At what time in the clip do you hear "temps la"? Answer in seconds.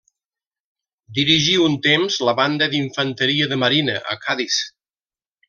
1.87-2.35